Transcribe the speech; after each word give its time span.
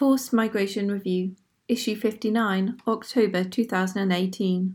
Forced 0.00 0.32
Migration 0.32 0.90
Review, 0.90 1.36
Issue 1.68 1.94
59, 1.94 2.78
October 2.86 3.44
2018. 3.44 4.74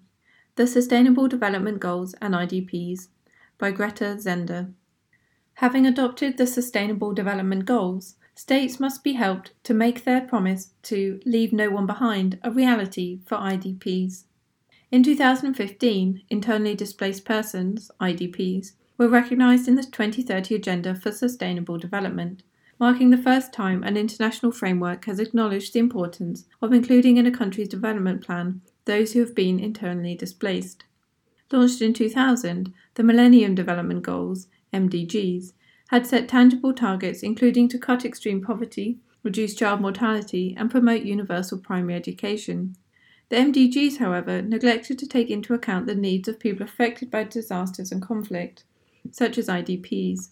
The 0.56 0.68
Sustainable 0.68 1.28
Development 1.28 1.80
Goals 1.80 2.14
and 2.22 2.36
IDPs 2.36 3.08
by 3.58 3.72
Greta 3.72 4.18
Zeender. 4.20 4.72
Having 5.56 5.88
adopted 5.88 6.38
the 6.38 6.46
Sustainable 6.46 7.12
Development 7.12 7.66
Goals, 7.66 8.18
states 8.36 8.80
must 8.80 9.04
be 9.04 9.14
helped 9.14 9.54
to 9.64 9.74
make 9.74 10.04
their 10.04 10.22
promise 10.22 10.74
to 10.84 11.20
leave 11.26 11.52
no 11.52 11.72
one 11.72 11.88
behind 11.88 12.38
a 12.44 12.52
reality 12.52 13.22
for 13.26 13.38
IDPs. 13.38 14.26
In 14.92 15.02
2015, 15.02 16.22
internally 16.30 16.76
displaced 16.76 17.26
persons, 17.26 17.90
IDPs, 18.00 18.74
were 19.00 19.10
recognised 19.10 19.68
in 19.68 19.74
the 19.74 19.82
2030 19.82 20.54
Agenda 20.54 20.94
for 20.94 21.12
Sustainable 21.12 21.80
Development 21.80 22.44
marking 22.80 23.10
the 23.10 23.18
first 23.18 23.54
time 23.54 23.84
an 23.84 23.98
international 23.98 24.52
framework 24.52 25.06
has 25.06 25.20
acknowledged 25.20 25.74
the 25.74 25.80
importance 25.80 26.46
of 26.62 26.74
including 26.74 27.18
in 27.18 27.26
a 27.26 27.32
country's 27.32 27.70
development 27.70 28.22
plan 28.24 28.62
those 28.86 29.14
who 29.14 29.20
have 29.20 29.34
been 29.34 29.60
internally 29.60 30.16
displaced. 30.16 30.84
Launched 31.52 31.82
in 31.82 31.94
2000, 31.94 32.74
the 32.96 33.04
Millennium 33.04 33.56
Development 33.56 34.02
Goals, 34.02 34.48
MDGs, 34.74 35.54
had 35.90 36.06
set 36.08 36.28
tangible 36.28 36.74
targets 36.74 37.24
including 37.24 37.68
to 37.70 37.78
cut 37.78 38.04
extreme 38.04 38.42
poverty, 38.42 38.98
reduce 39.24 39.56
child 39.56 39.82
mortality, 39.82 40.56
and 40.58 40.72
promote 40.72 41.04
universal 41.04 41.58
primary 41.58 41.96
education. 41.96 42.76
The 43.30 43.38
MDGs, 43.38 43.98
however, 43.98 44.42
neglected 44.42 45.00
to 45.00 45.08
take 45.08 45.30
into 45.30 45.54
account 45.54 45.88
the 45.88 45.96
needs 45.96 46.28
of 46.28 46.40
people 46.40 46.64
affected 46.64 47.10
by 47.10 47.24
disasters 47.24 47.92
and 47.92 48.02
conflict, 48.02 48.64
such 49.12 49.38
as 49.38 49.48
IDPs. 49.48 50.30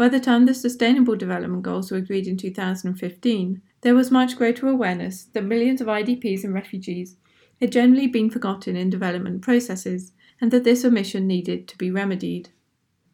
By 0.00 0.08
the 0.08 0.18
time 0.18 0.46
the 0.46 0.54
Sustainable 0.54 1.14
Development 1.14 1.62
Goals 1.62 1.90
were 1.90 1.98
agreed 1.98 2.26
in 2.26 2.38
2015, 2.38 3.60
there 3.82 3.94
was 3.94 4.10
much 4.10 4.34
greater 4.34 4.66
awareness 4.66 5.24
that 5.34 5.44
millions 5.44 5.82
of 5.82 5.88
IDPs 5.88 6.42
and 6.42 6.54
refugees 6.54 7.18
had 7.60 7.70
generally 7.70 8.06
been 8.06 8.30
forgotten 8.30 8.76
in 8.76 8.88
development 8.88 9.42
processes 9.42 10.12
and 10.40 10.50
that 10.52 10.64
this 10.64 10.86
omission 10.86 11.26
needed 11.26 11.68
to 11.68 11.76
be 11.76 11.90
remedied. 11.90 12.48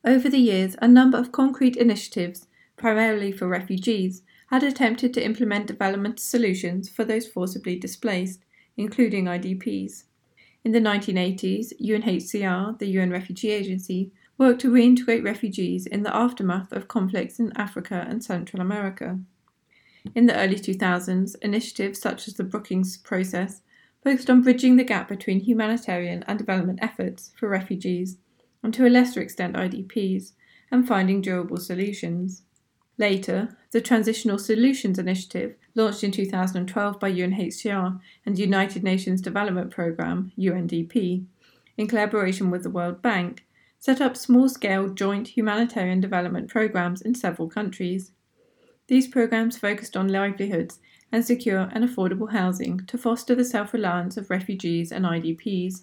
Over 0.04 0.28
the 0.28 0.38
years, 0.38 0.76
a 0.80 0.86
number 0.86 1.18
of 1.18 1.32
concrete 1.32 1.76
initiatives, 1.76 2.46
primarily 2.76 3.32
for 3.32 3.48
refugees, 3.48 4.22
had 4.50 4.62
attempted 4.62 5.12
to 5.14 5.24
implement 5.24 5.66
development 5.66 6.20
solutions 6.20 6.88
for 6.88 7.04
those 7.04 7.26
forcibly 7.26 7.76
displaced, 7.76 8.44
including 8.76 9.24
IDPs. 9.24 10.04
In 10.62 10.70
the 10.70 10.80
1980s, 10.80 11.72
UNHCR, 11.84 12.78
the 12.78 12.86
UN 12.90 13.10
Refugee 13.10 13.50
Agency, 13.50 14.12
worked 14.38 14.60
to 14.60 14.70
reintegrate 14.70 15.24
refugees 15.24 15.86
in 15.86 16.02
the 16.02 16.14
aftermath 16.14 16.72
of 16.72 16.88
conflicts 16.88 17.38
in 17.38 17.52
Africa 17.56 18.06
and 18.08 18.22
Central 18.22 18.60
America. 18.60 19.18
In 20.14 20.26
the 20.26 20.36
early 20.36 20.56
2000s, 20.56 21.34
initiatives 21.42 22.00
such 22.00 22.28
as 22.28 22.34
the 22.34 22.44
Brookings 22.44 22.96
Process 22.96 23.62
focused 24.04 24.30
on 24.30 24.42
bridging 24.42 24.76
the 24.76 24.84
gap 24.84 25.08
between 25.08 25.40
humanitarian 25.40 26.22
and 26.28 26.38
development 26.38 26.78
efforts 26.82 27.32
for 27.38 27.48
refugees, 27.48 28.18
and 28.62 28.72
to 28.74 28.86
a 28.86 28.90
lesser 28.90 29.20
extent 29.20 29.56
IDPs, 29.56 30.32
and 30.70 30.86
finding 30.86 31.20
durable 31.20 31.56
solutions. 31.56 32.42
Later, 32.98 33.56
the 33.72 33.80
Transitional 33.80 34.38
Solutions 34.38 34.98
Initiative, 34.98 35.54
launched 35.74 36.04
in 36.04 36.10
2012 36.10 36.98
by 36.98 37.12
UNHCR 37.12 38.00
and 38.24 38.38
United 38.38 38.82
Nations 38.82 39.20
Development 39.20 39.70
Programme, 39.70 40.32
UNDP, 40.38 41.24
in 41.76 41.86
collaboration 41.86 42.50
with 42.50 42.62
the 42.62 42.70
World 42.70 43.02
Bank, 43.02 43.45
set 43.78 44.00
up 44.00 44.16
small 44.16 44.48
scale 44.48 44.88
joint 44.88 45.28
humanitarian 45.28 46.00
development 46.00 46.48
programs 46.48 47.02
in 47.02 47.14
several 47.14 47.48
countries. 47.48 48.12
These 48.88 49.08
programs 49.08 49.58
focused 49.58 49.96
on 49.96 50.08
livelihoods 50.08 50.78
and 51.12 51.24
secure 51.24 51.68
and 51.72 51.84
affordable 51.84 52.32
housing 52.32 52.80
to 52.86 52.98
foster 52.98 53.34
the 53.34 53.44
self 53.44 53.72
reliance 53.72 54.16
of 54.16 54.30
refugees 54.30 54.92
and 54.92 55.04
IDPs. 55.04 55.82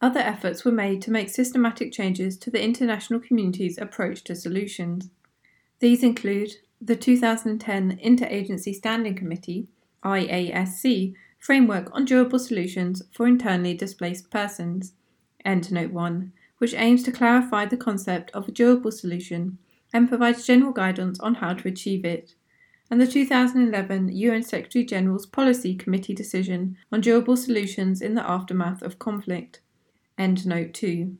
Other 0.00 0.20
efforts 0.20 0.64
were 0.64 0.72
made 0.72 1.02
to 1.02 1.10
make 1.10 1.28
systematic 1.28 1.92
changes 1.92 2.38
to 2.38 2.50
the 2.50 2.62
international 2.62 3.20
community's 3.20 3.78
approach 3.78 4.24
to 4.24 4.34
solutions. 4.34 5.10
These 5.80 6.02
include 6.02 6.52
the 6.80 6.96
2010 6.96 7.98
Interagency 7.98 8.74
Standing 8.74 9.14
Committee 9.14 9.68
IASC 10.02 11.14
framework 11.38 11.94
on 11.94 12.06
durable 12.06 12.38
solutions 12.38 13.02
for 13.12 13.26
internally 13.26 13.74
displaced 13.74 14.30
persons. 14.30 14.94
Endnote 15.44 15.92
1 15.92 16.32
which 16.60 16.74
aims 16.74 17.02
to 17.02 17.10
clarify 17.10 17.64
the 17.64 17.74
concept 17.74 18.30
of 18.32 18.46
a 18.46 18.52
durable 18.52 18.92
solution 18.92 19.56
and 19.94 20.10
provides 20.10 20.46
general 20.46 20.72
guidance 20.72 21.18
on 21.20 21.36
how 21.36 21.54
to 21.54 21.66
achieve 21.66 22.04
it, 22.04 22.34
and 22.90 23.00
the 23.00 23.06
2011 23.06 24.10
UN 24.14 24.42
Secretary 24.42 24.84
General's 24.84 25.24
Policy 25.24 25.74
Committee 25.74 26.12
decision 26.12 26.76
on 26.92 27.00
durable 27.00 27.38
solutions 27.38 28.02
in 28.02 28.14
the 28.14 28.30
aftermath 28.30 28.82
of 28.82 28.98
conflict. 28.98 29.60
End 30.18 30.46
note 30.46 30.74
2. 30.74 31.16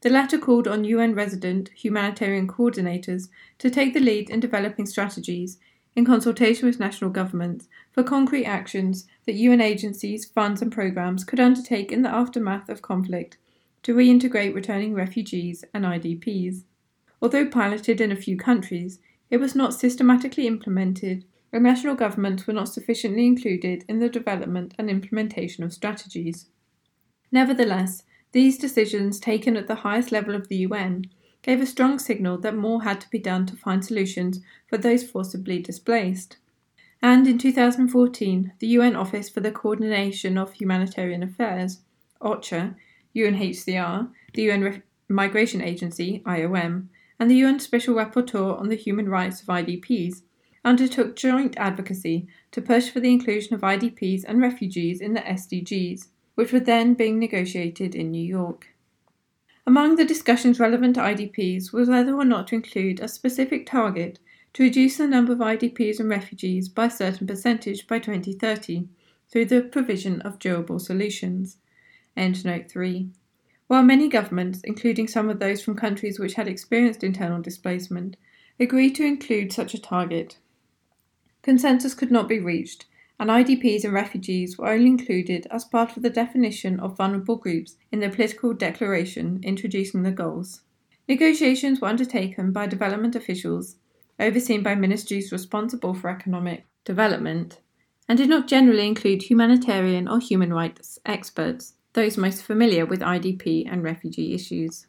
The 0.00 0.10
latter 0.10 0.38
called 0.38 0.66
on 0.66 0.82
UN 0.82 1.14
resident 1.14 1.68
humanitarian 1.68 2.48
coordinators 2.48 3.28
to 3.58 3.70
take 3.70 3.94
the 3.94 4.00
lead 4.00 4.28
in 4.28 4.40
developing 4.40 4.86
strategies, 4.86 5.58
in 5.94 6.04
consultation 6.04 6.66
with 6.66 6.80
national 6.80 7.10
governments, 7.10 7.68
for 7.92 8.02
concrete 8.02 8.44
actions 8.44 9.06
that 9.24 9.34
UN 9.34 9.60
agencies, 9.60 10.24
funds, 10.24 10.60
and 10.60 10.72
programs 10.72 11.22
could 11.22 11.38
undertake 11.38 11.92
in 11.92 12.02
the 12.02 12.12
aftermath 12.12 12.68
of 12.68 12.82
conflict 12.82 13.38
to 13.82 13.94
reintegrate 13.94 14.54
returning 14.54 14.94
refugees 14.94 15.64
and 15.72 15.84
IDPs. 15.84 16.64
Although 17.20 17.48
piloted 17.48 18.00
in 18.00 18.12
a 18.12 18.16
few 18.16 18.36
countries, 18.36 19.00
it 19.30 19.38
was 19.38 19.54
not 19.54 19.74
systematically 19.74 20.46
implemented, 20.46 21.24
and 21.52 21.62
national 21.62 21.94
governments 21.94 22.46
were 22.46 22.52
not 22.52 22.68
sufficiently 22.68 23.26
included 23.26 23.84
in 23.88 23.98
the 23.98 24.08
development 24.08 24.74
and 24.78 24.90
implementation 24.90 25.64
of 25.64 25.72
strategies. 25.72 26.46
Nevertheless, 27.32 28.04
these 28.32 28.58
decisions 28.58 29.18
taken 29.18 29.56
at 29.56 29.66
the 29.66 29.76
highest 29.76 30.12
level 30.12 30.34
of 30.34 30.48
the 30.48 30.56
UN 30.58 31.06
gave 31.42 31.60
a 31.60 31.66
strong 31.66 31.98
signal 31.98 32.38
that 32.38 32.56
more 32.56 32.82
had 32.82 33.00
to 33.00 33.10
be 33.10 33.18
done 33.18 33.46
to 33.46 33.56
find 33.56 33.84
solutions 33.84 34.40
for 34.66 34.76
those 34.76 35.08
forcibly 35.08 35.58
displaced. 35.58 36.36
And 37.00 37.26
in 37.26 37.38
2014, 37.38 38.52
the 38.58 38.66
UN 38.68 38.96
Office 38.96 39.28
for 39.28 39.40
the 39.40 39.52
Coordination 39.52 40.36
of 40.36 40.54
Humanitarian 40.54 41.22
Affairs, 41.22 41.80
OCHA, 42.20 42.74
UNHCR, 43.14 44.10
the 44.34 44.42
UN 44.42 44.62
Re- 44.62 44.82
Migration 45.08 45.60
Agency, 45.60 46.22
IOM, 46.26 46.88
and 47.18 47.30
the 47.30 47.36
UN 47.36 47.58
Special 47.60 47.94
Rapporteur 47.94 48.58
on 48.58 48.68
the 48.68 48.76
Human 48.76 49.08
Rights 49.08 49.40
of 49.40 49.48
IDPs 49.48 50.22
undertook 50.64 51.16
joint 51.16 51.56
advocacy 51.56 52.28
to 52.52 52.60
push 52.60 52.90
for 52.90 53.00
the 53.00 53.12
inclusion 53.12 53.54
of 53.54 53.62
IDPs 53.62 54.24
and 54.26 54.40
refugees 54.40 55.00
in 55.00 55.14
the 55.14 55.20
SDGs, 55.20 56.08
which 56.34 56.52
were 56.52 56.60
then 56.60 56.94
being 56.94 57.18
negotiated 57.18 57.94
in 57.94 58.10
New 58.10 58.24
York. 58.24 58.68
Among 59.66 59.96
the 59.96 60.04
discussions 60.04 60.60
relevant 60.60 60.94
to 60.94 61.02
IDPs 61.02 61.72
was 61.72 61.88
whether 61.88 62.14
or 62.14 62.24
not 62.24 62.46
to 62.48 62.54
include 62.54 63.00
a 63.00 63.08
specific 63.08 63.66
target 63.66 64.18
to 64.54 64.62
reduce 64.62 64.96
the 64.96 65.06
number 65.06 65.32
of 65.32 65.40
IDPs 65.40 66.00
and 66.00 66.08
refugees 66.08 66.68
by 66.68 66.86
a 66.86 66.90
certain 66.90 67.26
percentage 67.26 67.86
by 67.86 67.98
2030 67.98 68.88
through 69.30 69.44
the 69.44 69.60
provision 69.60 70.20
of 70.22 70.38
durable 70.38 70.78
solutions. 70.78 71.58
End 72.18 72.44
note 72.44 72.68
3. 72.68 73.10
While 73.68 73.84
many 73.84 74.08
governments, 74.08 74.60
including 74.64 75.06
some 75.06 75.28
of 75.28 75.38
those 75.38 75.62
from 75.62 75.76
countries 75.76 76.18
which 76.18 76.34
had 76.34 76.48
experienced 76.48 77.04
internal 77.04 77.40
displacement, 77.40 78.16
agreed 78.58 78.96
to 78.96 79.04
include 79.04 79.52
such 79.52 79.72
a 79.72 79.80
target, 79.80 80.38
consensus 81.42 81.94
could 81.94 82.10
not 82.10 82.28
be 82.28 82.40
reached, 82.40 82.86
and 83.20 83.30
IDPs 83.30 83.84
and 83.84 83.92
refugees 83.92 84.58
were 84.58 84.66
only 84.66 84.88
included 84.88 85.46
as 85.52 85.64
part 85.64 85.96
of 85.96 86.02
the 86.02 86.10
definition 86.10 86.80
of 86.80 86.96
vulnerable 86.96 87.36
groups 87.36 87.76
in 87.92 88.00
the 88.00 88.10
political 88.10 88.52
declaration 88.52 89.38
introducing 89.44 90.02
the 90.02 90.10
goals. 90.10 90.62
Negotiations 91.08 91.80
were 91.80 91.86
undertaken 91.86 92.50
by 92.50 92.66
development 92.66 93.14
officials, 93.14 93.76
overseen 94.18 94.64
by 94.64 94.74
ministries 94.74 95.30
responsible 95.30 95.94
for 95.94 96.10
economic 96.10 96.66
development, 96.84 97.60
and 98.08 98.18
did 98.18 98.28
not 98.28 98.48
generally 98.48 98.88
include 98.88 99.22
humanitarian 99.22 100.08
or 100.08 100.18
human 100.18 100.52
rights 100.52 100.98
experts 101.06 101.74
those 101.98 102.16
most 102.16 102.44
familiar 102.44 102.86
with 102.86 103.00
IDP 103.00 103.66
and 103.68 103.82
refugee 103.82 104.32
issues. 104.32 104.86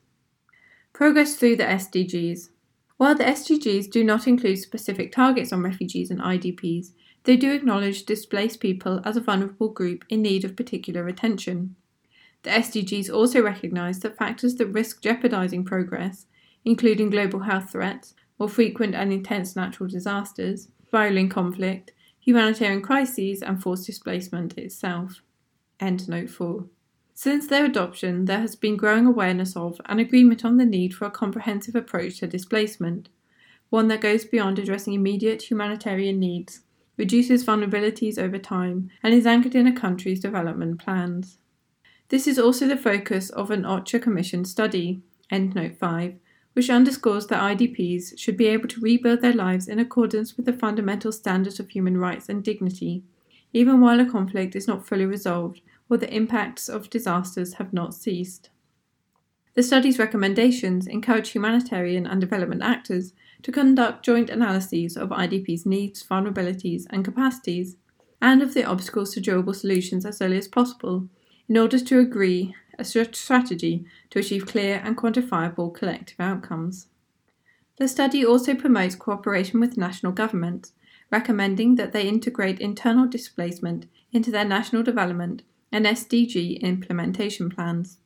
Progress 0.94 1.38
through 1.38 1.56
the 1.56 1.64
SDGs. 1.64 2.50
While 2.98 3.16
the 3.16 3.24
SDGs 3.24 3.90
do 3.90 4.04
not 4.04 4.28
include 4.28 4.60
specific 4.60 5.12
targets 5.12 5.52
on 5.52 5.64
refugees 5.64 6.12
and 6.12 6.20
IDPs, 6.20 6.92
they 7.24 7.36
do 7.36 7.52
acknowledge 7.52 8.06
displaced 8.06 8.60
people 8.60 9.02
as 9.04 9.18
a 9.18 9.22
vulnerable 9.22 9.70
group 9.70 10.06
in 10.08 10.22
need 10.22 10.46
of 10.46 10.56
particular 10.56 11.08
attention. 11.08 11.76
The 12.44 12.52
SDGs 12.52 13.12
also 13.12 13.42
recognise 13.42 14.02
that 14.02 14.16
factors 14.16 14.54
that 14.56 14.68
risk 14.68 15.02
jeopardising 15.02 15.66
progress, 15.66 16.28
including 16.64 17.10
global 17.10 17.40
health 17.40 17.72
threats, 17.72 18.14
more 18.38 18.50
frequent 18.50 18.94
and 18.94 19.12
intense 19.12 19.56
natural 19.56 19.90
disasters, 19.90 20.68
spiralling 20.86 21.30
conflict, 21.30 21.92
humanitarian 22.20 22.84
crises, 22.84 23.42
and 23.42 23.60
forced 23.64 23.88
displacement 23.88 24.60
itself. 24.60 25.24
End 25.80 26.08
note 26.08 26.30
4. 26.30 26.66
Since 27.22 27.48
their 27.48 27.66
adoption, 27.66 28.24
there 28.24 28.40
has 28.40 28.56
been 28.56 28.78
growing 28.78 29.06
awareness 29.06 29.58
of 29.58 29.82
and 29.88 30.00
agreement 30.00 30.46
on 30.46 30.56
the 30.56 30.64
need 30.64 30.94
for 30.94 31.04
a 31.04 31.12
comprehensive 31.12 31.76
approach 31.76 32.20
to 32.20 32.28
displacement, 32.28 33.10
one 33.70 33.90
that 33.90 34.00
goes 34.00 34.24
beyond 34.24 34.58
addressing 34.58 34.94
immediate 34.94 35.52
humanitarian 35.52 36.18
needs 36.18 36.62
reduces 36.96 37.44
vulnerabilities 37.44 38.18
over 38.18 38.38
time, 38.38 38.90
and 39.04 39.14
is 39.14 39.26
anchored 39.26 39.54
in 39.54 39.68
a 39.68 39.76
country's 39.76 40.22
development 40.22 40.80
plans. 40.80 41.40
This 42.08 42.26
is 42.26 42.40
also 42.40 42.70
the 42.70 42.78
focus 42.78 43.30
of 43.32 43.52
an 43.52 43.64
OCHA 43.64 44.02
Commission 44.02 44.46
study, 44.46 45.02
Endnote 45.30 45.76
5, 45.76 46.16
which 46.54 46.70
underscores 46.70 47.28
that 47.28 47.58
IDPs 47.58 48.18
should 48.18 48.38
be 48.38 48.48
able 48.48 48.70
to 48.70 48.80
rebuild 48.80 49.20
their 49.20 49.34
lives 49.34 49.68
in 49.68 49.78
accordance 49.78 50.38
with 50.38 50.46
the 50.46 50.54
fundamental 50.54 51.12
standards 51.12 51.60
of 51.60 51.68
human 51.68 51.98
rights 51.98 52.30
and 52.30 52.46
dignity, 52.46 53.04
even 53.52 53.82
while 53.82 54.00
a 54.00 54.10
conflict 54.10 54.56
is 54.56 54.70
not 54.70 54.88
fully 54.88 55.06
resolved 55.06 55.60
or 55.90 55.98
the 55.98 56.14
impacts 56.14 56.70
of 56.70 56.90
disasters 56.90 57.56
have 57.56 57.74
not 57.74 57.94
ceased. 57.94 58.50
The 59.56 59.64
study's 59.64 60.00
recommendations 60.00 60.88
encourage 60.88 61.30
humanitarian 61.30 62.06
and 62.06 62.22
development 62.22 62.62
actors 62.62 63.14
to 63.42 63.52
conduct 63.52 64.06
joint 64.06 64.30
analyses 64.30 64.96
of 64.96 65.10
IDPs' 65.10 65.66
needs, 65.66 66.04
vulnerabilities, 66.04 66.86
and 66.90 67.04
capacities, 67.04 67.76
and 68.22 68.42
of 68.42 68.54
the 68.54 68.64
obstacles 68.64 69.14
to 69.14 69.22
durable 69.22 69.54
solutions 69.54 70.06
as 70.06 70.22
early 70.22 70.38
as 70.38 70.48
possible, 70.48 71.08
in 71.48 71.58
order 71.58 71.80
to 71.80 72.00
agree 72.00 72.56
a 72.78 72.86
strategy 72.86 73.86
to 74.10 74.20
achieve 74.20 74.46
clear 74.46 74.82
and 74.84 74.96
quantifiable 74.96 75.74
collective 75.74 76.20
outcomes. 76.20 76.88
The 77.78 77.88
study 77.88 78.26
also 78.26 78.56
promotes 78.56 78.96
cooperation 78.96 79.60
with 79.60 79.78
national 79.78 80.12
governments, 80.12 80.74
recommending 81.12 81.76
that 81.76 81.92
they 81.92 82.08
integrate 82.08 82.60
internal 82.60 83.08
displacement 83.08 83.88
into 84.12 84.32
their 84.32 84.46
national 84.46 84.84
development 84.84 85.44
and 85.72 85.86
SDG 85.86 86.62
implementation 86.62 87.50
plans. 87.50 87.98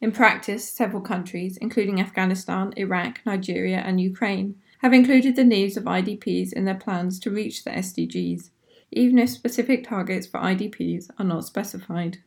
In 0.00 0.12
practice, 0.12 0.68
several 0.68 1.00
countries, 1.00 1.56
including 1.56 2.00
Afghanistan, 2.00 2.72
Iraq, 2.76 3.20
Nigeria, 3.24 3.78
and 3.78 4.00
Ukraine, 4.00 4.56
have 4.78 4.92
included 4.92 5.36
the 5.36 5.44
needs 5.44 5.76
of 5.76 5.84
IDPs 5.84 6.52
in 6.52 6.64
their 6.64 6.74
plans 6.74 7.20
to 7.20 7.30
reach 7.30 7.62
the 7.62 7.70
SDGs, 7.70 8.50
even 8.90 9.18
if 9.18 9.30
specific 9.30 9.86
targets 9.86 10.26
for 10.26 10.40
IDPs 10.40 11.08
are 11.18 11.24
not 11.24 11.44
specified. 11.44 12.18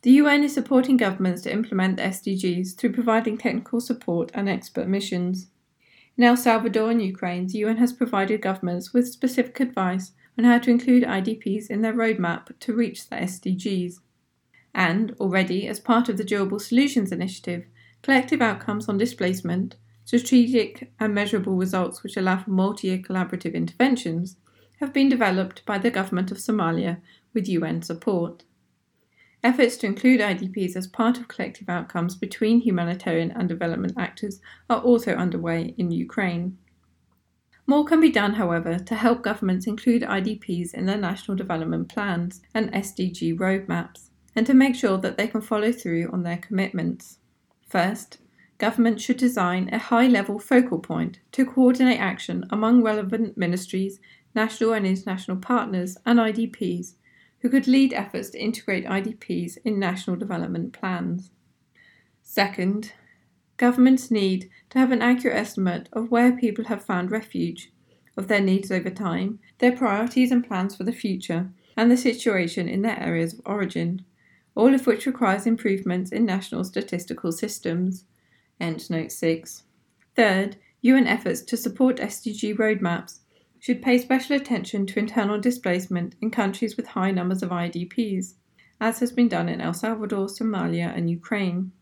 The 0.00 0.12
UN 0.12 0.44
is 0.44 0.54
supporting 0.54 0.96
governments 0.96 1.42
to 1.42 1.52
implement 1.52 1.96
the 1.96 2.04
SDGs 2.04 2.76
through 2.76 2.92
providing 2.92 3.38
technical 3.38 3.80
support 3.80 4.30
and 4.34 4.48
expert 4.48 4.88
missions. 4.88 5.48
In 6.16 6.24
El 6.24 6.36
Salvador 6.36 6.90
and 6.90 7.02
Ukraine, 7.02 7.46
the 7.46 7.58
UN 7.58 7.78
has 7.78 7.92
provided 7.92 8.40
governments 8.40 8.92
with 8.92 9.08
specific 9.08 9.60
advice 9.60 10.12
on 10.38 10.44
how 10.44 10.58
to 10.58 10.70
include 10.70 11.04
IDPs 11.04 11.68
in 11.68 11.82
their 11.82 11.92
roadmap 11.92 12.58
to 12.60 12.74
reach 12.74 13.08
the 13.08 13.16
SDGs. 13.16 14.00
And, 14.74 15.14
already, 15.20 15.68
as 15.68 15.78
part 15.78 16.08
of 16.08 16.16
the 16.16 16.24
Durable 16.24 16.58
Solutions 16.58 17.12
Initiative, 17.12 17.64
collective 18.02 18.42
outcomes 18.42 18.88
on 18.88 18.98
displacement, 18.98 19.76
strategic 20.04 20.92
and 21.00 21.14
measurable 21.14 21.54
results 21.54 22.02
which 22.02 22.16
allow 22.16 22.38
for 22.38 22.50
multi 22.50 22.88
year 22.88 22.98
collaborative 22.98 23.54
interventions 23.54 24.36
have 24.80 24.92
been 24.92 25.08
developed 25.08 25.64
by 25.64 25.78
the 25.78 25.90
government 25.90 26.30
of 26.30 26.38
Somalia 26.38 27.00
with 27.32 27.48
UN 27.48 27.82
support. 27.82 28.44
Efforts 29.42 29.76
to 29.76 29.86
include 29.86 30.20
IDPs 30.20 30.74
as 30.74 30.86
part 30.86 31.18
of 31.18 31.28
collective 31.28 31.68
outcomes 31.68 32.14
between 32.14 32.60
humanitarian 32.60 33.30
and 33.30 33.48
development 33.48 33.92
actors 33.96 34.40
are 34.70 34.80
also 34.80 35.14
underway 35.14 35.74
in 35.76 35.90
Ukraine. 35.90 36.56
More 37.66 37.84
can 37.84 38.00
be 38.00 38.10
done, 38.10 38.34
however, 38.34 38.78
to 38.78 38.94
help 38.94 39.22
governments 39.22 39.66
include 39.66 40.02
IDPs 40.02 40.74
in 40.74 40.86
their 40.86 40.98
national 40.98 41.36
development 41.36 41.88
plans 41.88 42.42
and 42.54 42.72
SDG 42.72 43.36
roadmaps, 43.38 44.10
and 44.36 44.46
to 44.46 44.54
make 44.54 44.74
sure 44.74 44.98
that 44.98 45.16
they 45.16 45.26
can 45.26 45.40
follow 45.40 45.72
through 45.72 46.10
on 46.12 46.22
their 46.22 46.36
commitments. 46.36 47.18
First, 47.68 48.18
government 48.58 49.00
should 49.00 49.16
design 49.16 49.68
a 49.72 49.78
high 49.78 50.06
level 50.06 50.38
focal 50.38 50.78
point 50.78 51.20
to 51.32 51.44
coordinate 51.44 52.00
action 52.00 52.44
among 52.50 52.82
relevant 52.82 53.36
ministries, 53.36 54.00
national 54.34 54.72
and 54.72 54.86
international 54.86 55.36
partners, 55.36 55.96
and 56.04 56.18
IDPs 56.18 56.94
who 57.44 57.50
could 57.50 57.66
lead 57.66 57.92
efforts 57.92 58.30
to 58.30 58.38
integrate 58.38 58.86
IDPs 58.86 59.58
in 59.66 59.78
national 59.78 60.16
development 60.16 60.72
plans. 60.72 61.30
Second, 62.22 62.92
governments 63.58 64.10
need 64.10 64.48
to 64.70 64.78
have 64.78 64.90
an 64.90 65.02
accurate 65.02 65.36
estimate 65.36 65.90
of 65.92 66.10
where 66.10 66.32
people 66.32 66.64
have 66.64 66.82
found 66.82 67.10
refuge, 67.10 67.70
of 68.16 68.28
their 68.28 68.40
needs 68.40 68.72
over 68.72 68.88
time, 68.88 69.40
their 69.58 69.76
priorities 69.76 70.32
and 70.32 70.48
plans 70.48 70.74
for 70.74 70.84
the 70.84 70.92
future, 70.92 71.50
and 71.76 71.90
the 71.90 71.98
situation 71.98 72.66
in 72.66 72.80
their 72.80 72.98
areas 72.98 73.34
of 73.34 73.42
origin, 73.44 74.02
all 74.54 74.74
of 74.74 74.86
which 74.86 75.06
requires 75.06 75.46
improvements 75.46 76.12
in 76.12 76.24
national 76.24 76.64
statistical 76.64 77.32
systems. 77.32 78.04
End 78.60 78.88
note 78.90 79.12
6. 79.12 79.64
Third, 80.14 80.56
UN 80.82 81.06
efforts 81.06 81.40
to 81.42 81.56
support 81.56 81.96
SDG 81.96 82.56
roadmaps 82.56 83.20
should 83.58 83.82
pay 83.82 83.98
special 83.98 84.36
attention 84.36 84.86
to 84.86 84.98
internal 84.98 85.40
displacement 85.40 86.14
in 86.20 86.30
countries 86.30 86.76
with 86.76 86.88
high 86.88 87.10
numbers 87.10 87.42
of 87.42 87.50
IDPs, 87.50 88.34
as 88.80 88.98
has 89.00 89.10
been 89.10 89.28
done 89.28 89.48
in 89.48 89.60
El 89.60 89.72
Salvador, 89.72 90.26
Somalia, 90.26 90.94
and 90.94 91.08
Ukraine. 91.08 91.72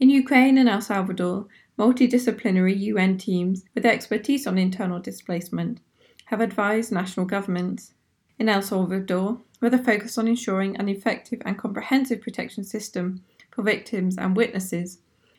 In 0.00 0.10
Ukraine 0.10 0.58
and 0.58 0.68
El 0.68 0.80
Salvador, 0.80 1.46
multidisciplinary 1.78 2.76
UN 2.80 3.16
teams 3.16 3.64
with 3.74 3.86
expertise 3.86 4.46
on 4.46 4.58
internal 4.58 4.98
displacement 4.98 5.80
have 6.24 6.40
advised 6.40 6.90
national 6.90 7.26
governments. 7.26 7.94
In 8.38 8.48
El 8.48 8.62
Salvador, 8.62 9.40
with 9.60 9.74
a 9.74 9.78
focus 9.78 10.16
on 10.16 10.26
ensuring 10.26 10.76
an 10.76 10.88
effective 10.88 11.40
and 11.44 11.58
comprehensive 11.58 12.20
protection 12.20 12.64
system 12.64 13.22
for 13.50 13.62
victims 13.62 14.16
and 14.16 14.36
witnesses, 14.36 14.98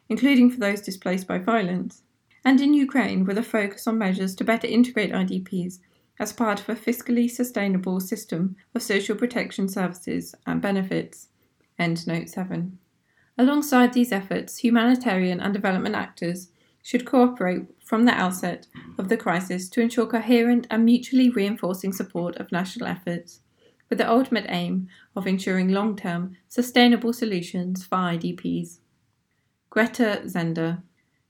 including 0.09 0.49
for 0.49 0.59
those 0.59 0.81
displaced 0.81 1.27
by 1.27 1.37
violence, 1.37 2.03
and 2.43 2.59
in 2.59 2.73
Ukraine 2.73 3.25
with 3.25 3.37
a 3.37 3.43
focus 3.43 3.87
on 3.87 3.97
measures 3.97 4.35
to 4.35 4.43
better 4.43 4.67
integrate 4.67 5.11
IDPs 5.11 5.79
as 6.19 6.33
part 6.33 6.59
of 6.59 6.69
a 6.69 6.75
fiscally 6.75 7.29
sustainable 7.29 7.99
system 7.99 8.55
of 8.75 8.83
social 8.83 9.15
protection 9.15 9.67
services 9.67 10.35
and 10.45 10.61
benefits. 10.61 11.29
End 11.79 12.05
note 12.05 12.29
7. 12.29 12.77
Alongside 13.37 13.93
these 13.93 14.11
efforts, 14.11 14.57
humanitarian 14.57 15.39
and 15.39 15.53
development 15.53 15.95
actors 15.95 16.49
should 16.83 17.05
cooperate 17.05 17.63
from 17.83 18.05
the 18.05 18.11
outset 18.11 18.67
of 18.97 19.09
the 19.09 19.17
crisis 19.17 19.69
to 19.69 19.81
ensure 19.81 20.05
coherent 20.05 20.67
and 20.69 20.85
mutually 20.85 21.29
reinforcing 21.29 21.93
support 21.93 22.35
of 22.37 22.51
national 22.51 22.87
efforts, 22.87 23.39
with 23.91 23.99
the 23.99 24.09
ultimate 24.09 24.45
aim 24.47 24.87
of 25.17 25.27
ensuring 25.27 25.67
long 25.69 25.97
term, 25.97 26.37
sustainable 26.47 27.11
solutions 27.11 27.85
for 27.85 27.97
IDPs. 27.97 28.77
Greta 29.69 30.21
Zeender 30.25 30.81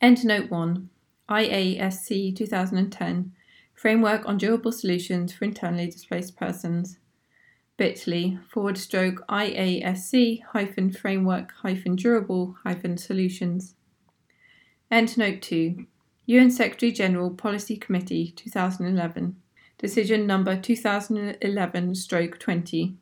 Endnote 0.00 0.50
1 0.50 0.90
IASC 1.28 2.36
2010 2.36 3.32
Framework 3.74 4.26
on 4.26 4.38
Durable 4.38 4.72
Solutions 4.72 5.32
for 5.32 5.44
Internally 5.44 5.86
Displaced 5.86 6.36
Persons 6.36 6.98
bit.ly 7.78 8.38
forward 8.50 8.76
stroke 8.76 9.26
IASC 9.28 10.42
hyphen 10.52 10.92
framework 10.92 11.52
hyphen 11.62 11.96
durable 11.96 12.54
hyphen 12.64 12.98
solutions. 12.98 13.76
Endnote 14.90 15.40
2 15.40 15.86
UN 16.26 16.50
Secretary 16.50 16.92
General 16.92 17.30
Policy 17.30 17.78
Committee 17.78 18.34
2011 18.36 19.36
Decision 19.78 20.26
number 20.26 20.54
2011 20.54 21.94
stroke 21.94 22.38
20 22.38 22.94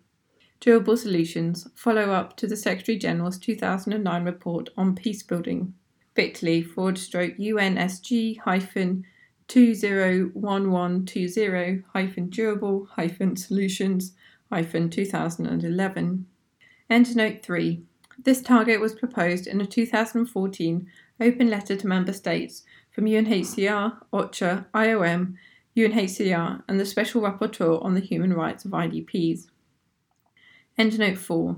Durable 0.60 0.96
Solutions 0.96 1.66
Follow 1.74 2.12
up 2.12 2.36
to 2.36 2.46
the 2.46 2.56
Secretary 2.56 2.96
General's 2.96 3.38
2009 3.38 4.24
report 4.24 4.68
on 4.76 4.94
peace 4.94 5.24
building. 5.24 5.74
bit.ly 6.14 6.62
forward 6.62 6.96
stroke 6.96 7.36
UNSG 7.38 8.38
hyphen 8.38 9.04
201120 9.48 11.82
hyphen 11.92 12.30
durable 12.30 12.86
hyphen 12.92 13.36
solutions 13.36 14.12
2011 14.50 16.26
Endnote 16.90 17.42
3 17.42 17.82
this 18.22 18.42
target 18.42 18.80
was 18.80 18.94
proposed 18.94 19.46
in 19.46 19.60
a 19.60 19.66
2014 19.66 20.86
open 21.20 21.50
letter 21.50 21.76
to 21.76 21.86
member 21.86 22.12
states 22.12 22.64
from 22.90 23.06
UNHCR, 23.06 23.96
OCHA, 24.12 24.66
IOM, 24.74 25.34
UNHCR, 25.76 26.62
and 26.68 26.80
the 26.80 26.84
Special 26.84 27.22
Rapporteur 27.22 27.82
on 27.82 27.94
the 27.94 28.00
Human 28.00 28.34
Rights 28.34 28.64
of 28.64 28.72
IDPs. 28.72 29.46
Endnote 30.78 31.18
4 31.18 31.56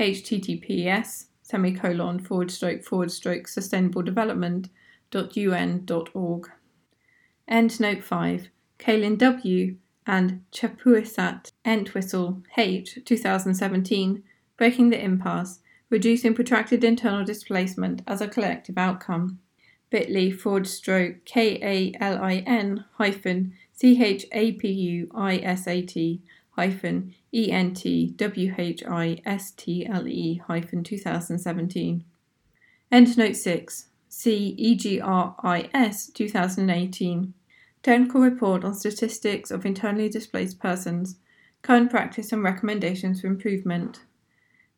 https 0.00 1.26
semicolon 1.42 2.20
forward 2.20 2.50
stroke 2.50 2.84
forward 2.84 3.10
stroke 3.10 3.48
sustainable 3.48 4.02
development 4.02 4.68
dot 5.10 5.36
un 5.36 5.84
dot 5.84 6.08
org. 6.14 6.50
Endnote 7.50 8.02
5 8.02 8.48
Kälin 8.78 9.18
W. 9.18 9.76
and 10.08 10.42
Chapuisat 10.50 11.52
Entwisle 11.64 12.42
H. 12.56 12.98
2017 13.04 14.24
Breaking 14.56 14.90
the 14.90 15.00
Impasse 15.00 15.60
reducing 15.90 16.34
protracted 16.34 16.82
internal 16.82 17.24
displacement 17.24 18.02
as 18.06 18.20
a 18.20 18.28
collective 18.28 18.78
outcome. 18.78 19.38
bit.ly 19.90 20.30
forward 20.30 20.66
stroke 20.66 21.24
K-A-L-I-N 21.24 22.84
hyphen 22.94 23.52
C 23.72 24.02
H 24.02 24.26
A 24.32 24.52
P 24.52 24.68
U 24.68 25.10
I 25.14 25.36
S 25.36 25.68
A 25.68 25.82
T 25.82 26.22
hyphen 26.52 27.14
E 27.32 27.52
N 27.52 27.74
T 27.74 28.08
W 28.16 28.54
H 28.58 28.82
I 28.88 29.18
S 29.24 29.52
T 29.52 29.86
L 29.86 30.08
E 30.08 30.42
hyphen 30.46 30.82
2017. 30.82 32.04
Endnote 32.90 33.36
6 33.36 33.86
C 34.08 34.54
E 34.56 34.74
G 34.74 35.00
R 35.00 35.36
I 35.42 35.68
S 35.72 36.08
2018. 36.08 37.34
Technical 37.88 38.20
Report 38.20 38.64
on 38.64 38.74
Statistics 38.74 39.50
of 39.50 39.64
Internally 39.64 40.10
Displaced 40.10 40.60
Persons, 40.60 41.16
Current 41.62 41.90
Practice 41.90 42.32
and 42.32 42.42
Recommendations 42.44 43.22
for 43.22 43.28
Improvement. 43.28 44.00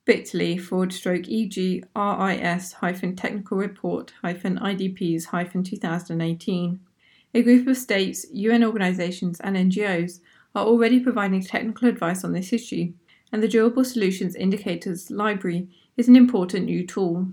bit.ly 0.04 0.56
forward 0.58 0.92
stroke 0.92 1.26
EGRIS 1.28 2.74
hyphen 2.74 3.16
technical 3.16 3.58
report 3.58 4.12
hyphen 4.22 4.60
IDPs 4.60 5.24
hyphen 5.24 5.64
2018. 5.64 6.78
A 7.34 7.42
group 7.42 7.66
of 7.66 7.76
states, 7.76 8.26
UN 8.32 8.62
organisations, 8.62 9.40
and 9.40 9.56
NGOs 9.56 10.20
are 10.54 10.64
already 10.64 11.00
providing 11.00 11.42
technical 11.42 11.88
advice 11.88 12.22
on 12.22 12.32
this 12.32 12.52
issue, 12.52 12.92
and 13.32 13.42
the 13.42 13.48
Durable 13.48 13.84
Solutions 13.84 14.36
Indicators 14.36 15.10
Library 15.10 15.66
is 15.96 16.06
an 16.06 16.14
important 16.14 16.66
new 16.66 16.86
tool. 16.86 17.26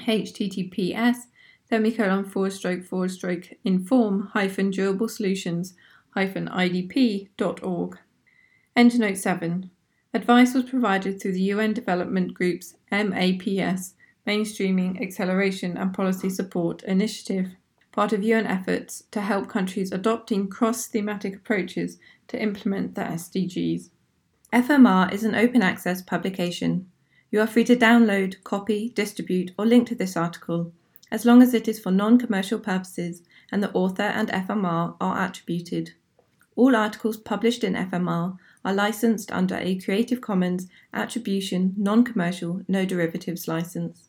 https 0.00 1.28
semicolon 1.72 2.22
forward 2.22 2.52
stroke 2.52 2.84
forward 2.84 3.10
stroke 3.10 3.48
inform 3.64 4.28
hyphen 4.34 4.70
durable 4.70 5.08
solutions 5.08 5.72
hyphen 6.10 6.46
idp.org. 6.48 7.98
Endnote 8.76 9.16
7. 9.16 9.70
Advice 10.12 10.52
was 10.52 10.64
provided 10.64 11.18
through 11.18 11.32
the 11.32 11.48
UN 11.54 11.72
Development 11.72 12.34
Group's 12.34 12.74
MAPS 12.90 13.94
Mainstreaming 14.26 15.00
Acceleration 15.00 15.78
and 15.78 15.94
Policy 15.94 16.28
Support 16.28 16.82
Initiative, 16.82 17.56
part 17.90 18.12
of 18.12 18.22
UN 18.22 18.46
efforts 18.46 19.04
to 19.10 19.22
help 19.22 19.48
countries 19.48 19.92
adopting 19.92 20.48
cross 20.48 20.86
thematic 20.86 21.36
approaches 21.36 21.98
to 22.28 22.38
implement 22.38 22.96
the 22.96 23.00
SDGs. 23.00 23.88
FMR 24.52 25.10
is 25.10 25.24
an 25.24 25.34
open 25.34 25.62
access 25.62 26.02
publication. 26.02 26.90
You 27.30 27.40
are 27.40 27.46
free 27.46 27.64
to 27.64 27.76
download, 27.76 28.44
copy, 28.44 28.90
distribute, 28.90 29.52
or 29.56 29.64
link 29.64 29.88
to 29.88 29.94
this 29.94 30.18
article 30.18 30.74
as 31.12 31.26
long 31.26 31.42
as 31.42 31.52
it 31.52 31.68
is 31.68 31.78
for 31.78 31.90
non 31.90 32.18
commercial 32.18 32.58
purposes 32.58 33.22
and 33.52 33.62
the 33.62 33.70
author 33.72 34.02
and 34.02 34.30
FMR 34.30 34.96
are 34.98 35.28
attributed. 35.28 35.92
All 36.56 36.74
articles 36.74 37.18
published 37.18 37.62
in 37.62 37.74
FMR 37.74 38.38
are 38.64 38.74
licensed 38.74 39.30
under 39.30 39.56
a 39.56 39.78
Creative 39.78 40.22
Commons 40.22 40.68
Attribution 40.94 41.74
Non 41.76 42.02
Commercial 42.02 42.62
No 42.66 42.86
Derivatives 42.86 43.46
license. 43.46 44.08